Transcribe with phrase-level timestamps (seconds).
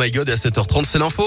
[0.00, 1.24] My God, à 7h30, c'est l'info.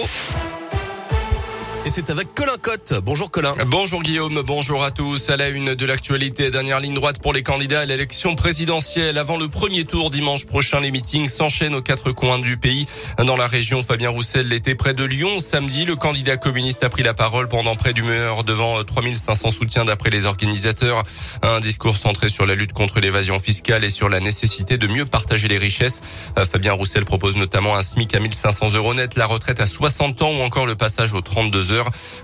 [1.84, 2.94] Et c'est avec Colin Cotte.
[3.04, 3.56] Bonjour Colin.
[3.66, 5.32] Bonjour Guillaume, bonjour à tous.
[5.32, 9.18] À la une de l'actualité, dernière ligne droite pour les candidats à l'élection présidentielle.
[9.18, 12.86] Avant le premier tour dimanche prochain, les meetings s'enchaînent aux quatre coins du pays.
[13.26, 15.40] Dans la région, Fabien Roussel était près de Lyon.
[15.40, 19.84] Samedi, le candidat communiste a pris la parole pendant près d'une heure devant 3500 soutiens
[19.84, 21.02] d'après les organisateurs.
[21.42, 25.06] Un discours centré sur la lutte contre l'évasion fiscale et sur la nécessité de mieux
[25.06, 26.04] partager les richesses.
[26.52, 30.32] Fabien Roussel propose notamment un SMIC à 1500 euros net, la retraite à 60 ans
[30.32, 31.71] ou encore le passage aux 32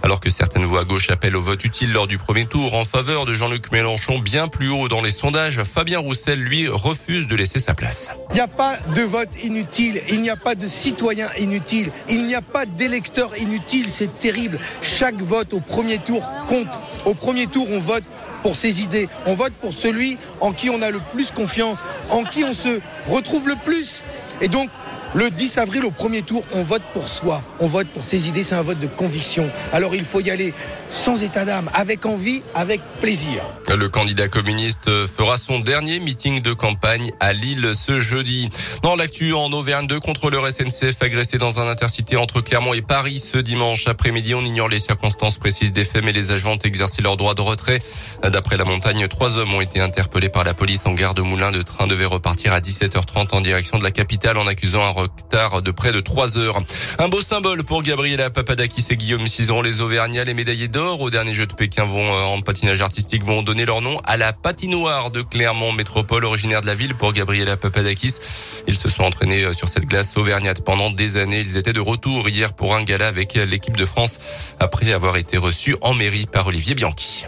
[0.03, 2.85] alors que certaines voix à gauche appellent au vote utile lors du premier tour en
[2.85, 7.35] faveur de Jean-Luc Mélenchon bien plus haut dans les sondages, Fabien Roussel, lui, refuse de
[7.35, 8.09] laisser sa place.
[8.31, 12.25] Il n'y a pas de vote inutile, il n'y a pas de citoyen inutile, il
[12.25, 14.59] n'y a pas d'électeur inutile, c'est terrible.
[14.81, 16.67] Chaque vote au premier tour compte.
[17.05, 18.03] Au premier tour, on vote
[18.41, 22.23] pour ses idées, on vote pour celui en qui on a le plus confiance, en
[22.23, 24.03] qui on se retrouve le plus.
[24.41, 24.69] Et donc,
[25.17, 28.43] le 10 avril, au premier tour, on vote pour soi, on vote pour ses idées,
[28.43, 29.49] c'est un vote de conviction.
[29.73, 30.53] Alors il faut y aller
[30.91, 33.41] sans état d'âme, avec envie, avec plaisir.
[33.67, 38.49] Le candidat communiste fera son dernier meeting de campagne à Lille ce jeudi.
[38.83, 43.19] Dans l'actu en Auvergne, deux contrôleurs SNCF agressés dans un intercité entre Clermont et Paris
[43.19, 44.35] ce dimanche après-midi.
[44.35, 47.41] On ignore les circonstances précises des faits, mais les agents ont exercé leur droit de
[47.41, 47.81] retrait.
[48.23, 51.51] D'après la montagne, trois hommes ont été interpellés par la police en gare de Moulins.
[51.51, 55.61] Le train devait repartir à 17h30 en direction de la capitale en accusant un retard
[55.61, 56.61] de près de 3 heures.
[56.99, 61.09] Un beau symbole pour Gabriela Papadakis et Guillaume Cizeron, les Auvergnats, les médaillés d'or au
[61.09, 64.33] dernier jeu de Pékin vont euh, en patinage artistique vont donner leur nom à la
[64.33, 68.15] patinoire de Clermont Métropole, originaire de la ville pour Gabriela Papadakis.
[68.67, 71.41] Ils se sont entraînés euh, sur cette glace auvergnate pendant des années.
[71.41, 74.19] Ils étaient de retour hier pour un gala avec l'équipe de France
[74.59, 77.25] après avoir été reçus en mairie par Olivier Bianchi.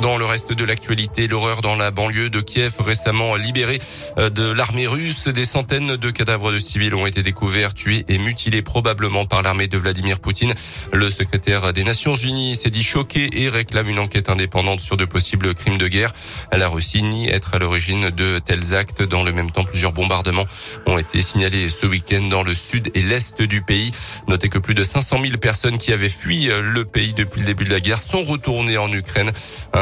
[0.00, 3.78] Dans le reste de l'actualité, l'horreur dans la banlieue de Kiev, récemment libérée
[4.16, 5.28] euh, de l'armée russe.
[5.28, 9.68] Des centaines de cadavres de civils ont été découverts, tués et mutilés probablement par l'armée
[9.68, 10.54] de Vladimir Poutine.
[10.94, 15.04] Le secrétaire des Nations Unies s'est dit choqué et réclame une enquête indépendante sur de
[15.04, 16.14] possibles crimes de guerre.
[16.50, 19.02] La Russie nie être à l'origine de tels actes.
[19.02, 20.46] Dans le même temps, plusieurs bombardements
[20.86, 23.92] ont été signalés ce week-end dans le sud et l'est du pays.
[24.28, 27.64] Notez que plus de 500 000 personnes qui avaient fui le pays depuis le début
[27.64, 29.30] de la guerre sont retournées en Ukraine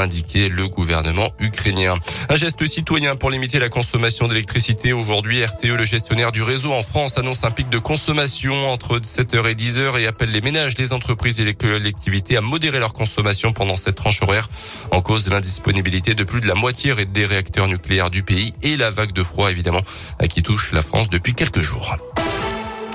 [0.09, 1.95] indiqué le gouvernement ukrainien.
[2.31, 4.95] Un geste citoyen pour limiter la consommation d'électricité.
[4.95, 9.47] Aujourd'hui, RTE, le gestionnaire du réseau en France, annonce un pic de consommation entre 7h
[9.51, 13.53] et 10h et appelle les ménages, les entreprises et les collectivités à modérer leur consommation
[13.53, 14.49] pendant cette tranche horaire
[14.93, 18.79] en cause de l'indisponibilité de plus de la moitié des réacteurs nucléaires du pays et
[18.79, 19.83] la vague de froid évidemment
[20.31, 21.99] qui touche la France depuis quelques jours.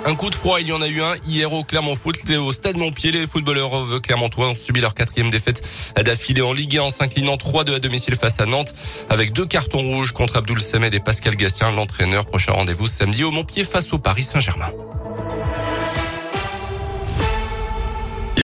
[0.06, 2.52] Un coup de froid, il y en a eu un hier au Clermont Foot, au
[2.52, 3.12] Stade Montpied.
[3.12, 5.64] Les footballeurs clermontois ont subi leur quatrième défaite
[5.96, 8.74] d'affilée en Ligue 1 en s'inclinant 3-2 à domicile face à Nantes
[9.10, 12.26] avec deux cartons rouges contre Abdoul Samed et Pascal Gastien, l'entraîneur.
[12.26, 14.72] Prochain rendez-vous samedi au Montpied face au Paris Saint-Germain.